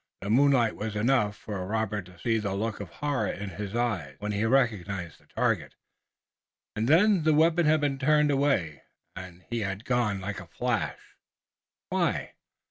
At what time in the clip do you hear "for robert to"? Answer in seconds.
1.37-2.17